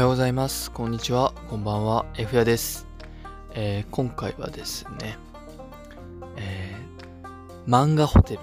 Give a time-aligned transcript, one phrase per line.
[0.00, 0.70] ようございます。
[0.70, 1.34] こんにちは。
[1.50, 2.06] こんばんは。
[2.16, 2.86] F やです。
[3.52, 5.18] えー今回はですね、
[6.36, 8.40] えー漫画ホテル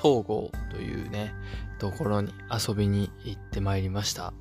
[0.00, 1.34] 東郷というね、
[1.80, 4.32] ところに遊びに行ってまいりました。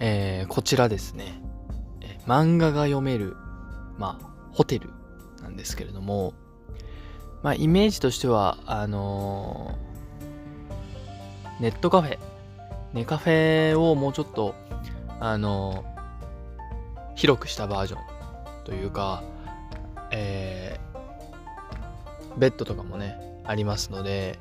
[0.00, 1.42] えーこちらですね、
[2.00, 3.36] え漫画が読める、
[3.98, 4.88] まあ、ホテル
[5.42, 6.32] なんですけれども、
[7.42, 9.78] まあ、イメージとしては、あの
[11.60, 12.18] ネットカフェ、
[12.92, 14.54] ネカフェをもうちょっと、
[15.20, 15.84] あの
[17.14, 18.00] 広くしたバージョン
[18.64, 19.22] というか、
[20.10, 20.92] えー
[22.36, 24.38] ベッドとかもね、ありますので、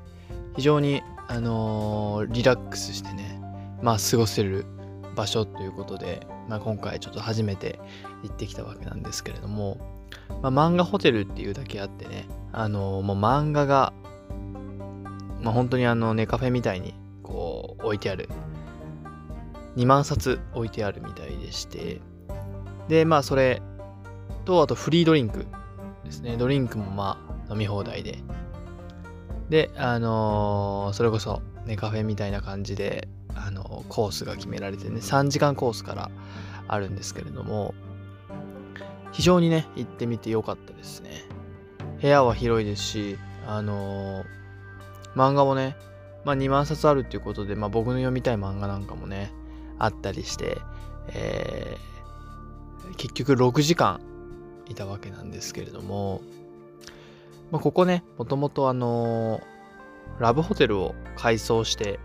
[0.56, 3.42] 非常に、あのリラックスしてね、
[3.82, 4.66] まあ、過ごせる
[5.16, 7.80] 場所ということで、まあ、今回ちょっと初めて
[8.24, 9.78] 行ってきたわけなんですけれども、
[10.42, 13.94] まあ、漫画ホテルっていうだけあってね、あのもう漫画が、
[15.42, 16.94] まあ、本当にあの、ネカフェみたいに、
[17.84, 18.30] 置いてある。
[19.76, 22.02] 2万冊置いてあるみたいでして。
[22.88, 23.62] でまあそれ
[24.46, 25.46] とあとフリードリンク
[26.04, 26.38] ですね。
[26.38, 28.20] ドリンクもまあ飲み放題で。
[29.50, 36.10] であのーそれこそねカフェみたいな感じであのコースが決められてね3時間コースから
[36.68, 37.74] あるんですけれども
[39.12, 41.12] 非常にね行ってみてよかったですね。
[42.02, 44.26] 部屋は広いですしあのー
[45.16, 45.76] 漫画もね
[46.26, 49.32] まあ2万冊あるっていうことで、まあ僕の読みたい漫画なんかもね、
[49.80, 50.58] あったりして、
[51.10, 51.92] えー
[52.98, 54.02] 結局6時間
[54.68, 56.22] いたわけなんですけれども、
[57.50, 59.52] まあ、ここね、もともとあのー
[60.20, 62.00] ラブホテルを改装して、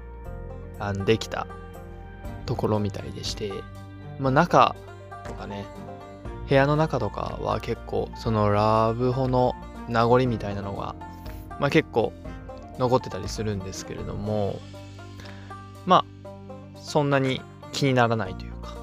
[0.78, 1.47] あのできた
[2.47, 3.53] ところみたいでして、
[4.19, 4.75] まあ、中
[5.25, 5.67] とかね、
[6.48, 9.55] 部屋の中とかは結構、そのラブホの
[9.89, 10.94] 名残みたいなのが、
[11.61, 12.12] まあ結構
[12.78, 14.58] 残ってたりするんですけれども、
[15.86, 16.28] まあ、
[16.80, 17.41] そんなに
[17.72, 18.77] 気にならないというか、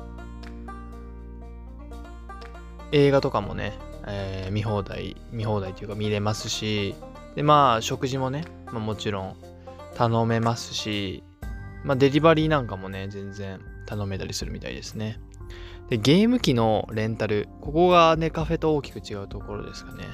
[2.91, 3.73] 映画とかもね、
[4.05, 6.95] えー見放題、見放題というか見れますし、
[7.35, 9.35] で、まあ、食事もね、まあ、もちろん
[9.95, 11.23] 頼めますし、
[11.83, 15.19] まあ、デリバリーなんかもね、全然頼めたりするみたいですね。
[15.89, 20.05] で、ゲーム機のレンタル、ここがね、カフェと大きく違うところですかね。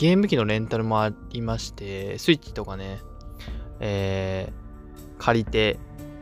[0.00, 3.02] ゲーム機のレンタルもありまして、スイッチとかね、
[3.80, 4.60] えー
[5.22, 5.78] 借りて、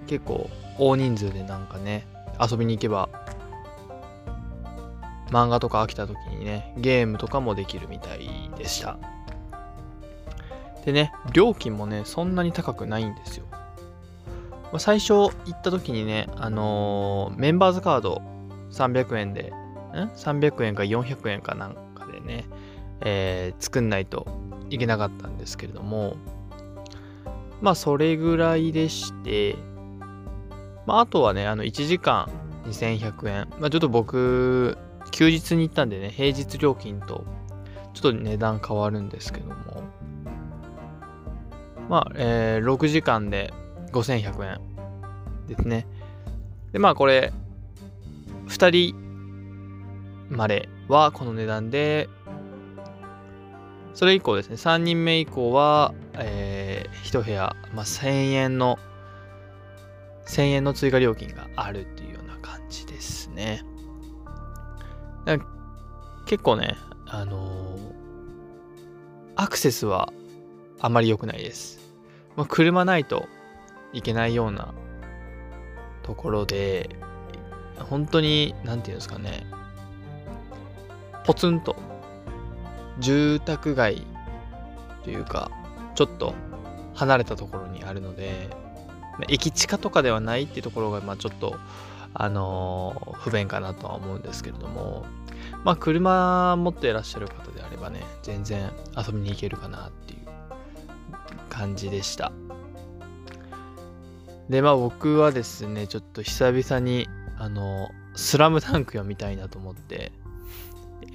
[0.09, 0.51] 結構
[0.81, 2.09] 大人数でなんかね、
[2.41, 3.09] 遊びに行けば、
[5.31, 8.99] 漫画とか飽きた時にね、ゲームとかもできるみたいでした。
[10.85, 13.47] でね、料金もね、そんなに高くないんですよ。
[13.49, 13.59] ま
[14.73, 18.23] あ最初行った時にね、あのーメンバーズカード
[18.73, 19.53] 300円で、
[19.95, 22.45] ん ?300 円か400円かなんかでね、
[23.01, 24.27] えー作んないと
[24.71, 26.17] いけなかったんですけれども、
[27.61, 29.57] まあそれぐらいでして、
[30.87, 32.31] まああとはね、あの1時間
[32.67, 33.49] 2100円。
[33.61, 34.77] まあちょっと僕、
[35.11, 37.25] 休日に行ったんでね、平日料金と
[37.95, 39.83] ちょっと値段変わるんですけども、
[41.89, 43.53] まあ、えー6時間で
[43.93, 44.61] 5100円
[45.47, 45.87] ですね。
[46.73, 47.33] で、まあこれ、
[48.49, 48.95] 2人
[50.29, 52.09] まではこの値段で、
[53.99, 58.79] それ以降ですね、3人目以降は、えー、1部屋、まあ、1000円の、
[60.29, 63.65] 1000円の追加料金があるっていうような感じですね。
[66.27, 66.77] 結構ね、
[67.07, 70.13] あのーアクセスは
[70.81, 71.81] あまり良くないです。
[72.37, 73.27] まあ、車ないと
[73.93, 74.75] いけないような
[76.05, 76.89] ところで、
[77.79, 79.45] 本当に、なんていうんですかね、
[81.25, 81.75] ポツンと
[83.01, 84.03] 住宅街
[85.05, 85.51] というか、
[85.95, 86.35] ちょっと
[86.95, 88.51] 離れたところにあるので、
[89.29, 91.57] 駅地下とかではないっていうところが、まあちょっと、
[92.15, 95.05] あの不便かなとは思うんですけれども、
[95.65, 100.19] まあ車持っていらっしゃる方であればね、全然遊びに行けるかなっていう
[101.49, 102.33] 感じでした。
[104.49, 107.09] で、まあ僕はですね、ちょっと久々に、
[107.39, 110.13] あの、スラムダンク読みたいなと思って、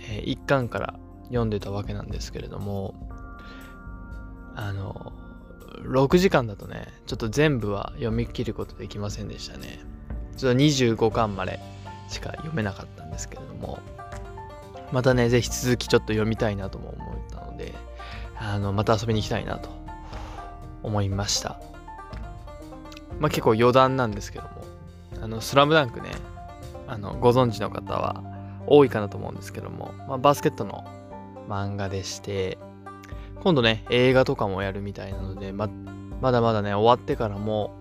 [0.10, 2.94] えー一巻から読んでたわけなんですけれども、
[4.56, 5.14] あの、
[5.82, 9.80] 6時間だとね、ちょっと全部は読み切ることできませんでしたね。
[10.38, 11.60] ちょっと25巻まで
[12.10, 13.80] しか読めなかったんですけれども、
[14.92, 17.74] またね、ぜひ続きちょっと読みたいなとも思ったので、
[18.38, 19.70] あの、また遊びに行きたいなと
[20.84, 21.60] 思いました。
[23.20, 24.66] まあ結構余談なんですけども、
[25.22, 26.12] あの、スラムダンクね、
[26.88, 28.24] あの、ご存知の方は
[28.68, 30.86] 多いかなと思うんですけども、まあバスケットの
[31.54, 32.58] 漫画でして、
[33.42, 35.70] 今度ね、映画とかもやるみたいなので、ま、
[36.22, 37.74] まだまだね、終わってからも、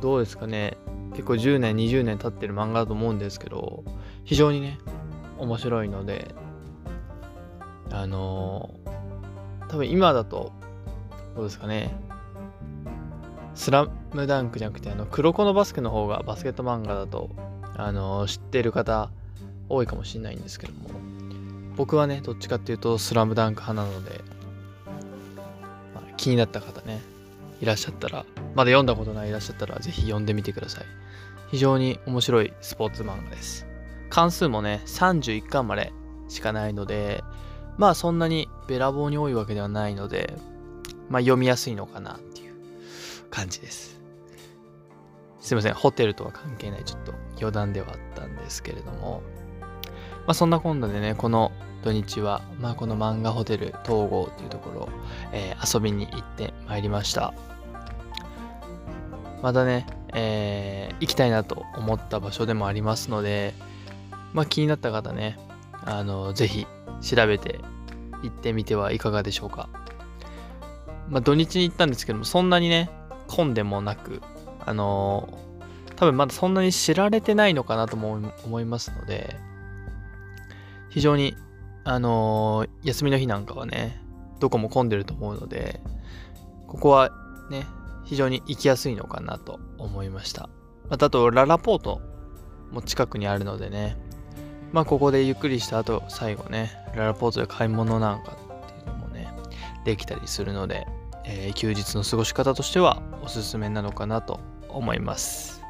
[0.00, 0.76] どうですかね、
[1.12, 3.84] 結構10年20年経ってる漫画だと思うんですけど
[4.24, 4.78] 非常にね
[5.38, 6.34] 面白いので
[7.90, 10.52] あのー、多分今だと
[11.34, 11.94] どうですかね
[13.54, 17.30] スラムダンクじゃなくてあの黒子のバスケの方がバスケット漫画だと
[17.76, 19.10] あのー、知ってる方
[19.68, 20.90] 多いかもしれないんですけども
[21.78, 24.20] 僕はねどっちかっていうとスラムダンク派なので、
[25.94, 27.00] まあ、気になった方ね
[27.60, 28.26] いらっしゃったら
[28.56, 30.84] まだ読んだことないいらっしゃったらぜひ読んでみてください。
[31.50, 33.66] 非常に面白いスポーツ漫画です。
[34.10, 35.92] 関数もね31巻まで
[36.28, 37.22] しかないので
[37.78, 40.34] まあそんなにべらぼうに多いわけではないので
[41.08, 42.54] まあ読みやすいのかなっていう
[43.30, 44.00] 感じです。
[45.40, 49.22] すいませんホテルとは関係ないちょっと余談ではあったんですけれども。
[50.28, 51.52] まあそんな今度でねこの
[51.82, 54.88] 土日は、まあ、この漫画ホテル東郷っていうところ、
[55.32, 57.32] えー、遊びに行ってまいりました。
[59.42, 63.54] またね、えー、行きたいなと思った場所でもありますので、
[64.34, 65.38] まあ、気になった方ね、
[65.84, 66.66] あの、ぜひ
[67.00, 67.60] 調べて
[68.22, 69.68] 行ってみてはいかがでしょうか。
[71.08, 72.90] まあ、土日に行ったんですけども、そんなにね、
[73.28, 74.20] 混んでもなく、
[74.66, 79.36] あのー、多分まだそんなに知られてないのかなとも思いますので、
[80.90, 81.36] 非常に
[81.84, 84.02] あのー、休みの日なんかはね、
[84.40, 85.80] どこも混んでると思うので、
[86.66, 87.10] ここは
[87.50, 87.66] ね、
[88.04, 90.50] 非常に行きやすいのかなと思いました。
[90.90, 92.02] またあと、ララポート
[92.70, 93.96] も近くにあるのでね、
[94.70, 99.32] まあここでゆっくりした後、最後ね、ララポートで買い物なんかっていうのもね、
[99.86, 100.86] できたりするので、
[101.24, 105.62] えー、休日の過ごし方としてはおすすめなのかなと思います。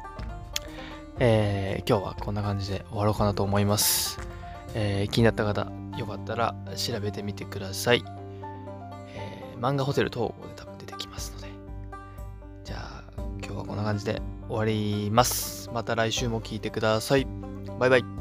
[1.19, 4.28] えー、今日はこんな感じで終わろうかなと思います。
[4.73, 8.03] えー、気になった方、よかったら調べてみてください。
[9.13, 11.47] えー、漫画ホテル統合で多分出てきますので。
[12.63, 13.03] じゃあ、
[13.43, 15.69] 今日はこんな感じで終わります。
[15.73, 17.27] また来週も聴いてください。
[17.79, 18.18] バイバイ。